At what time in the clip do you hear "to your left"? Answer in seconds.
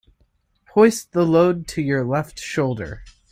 1.67-2.39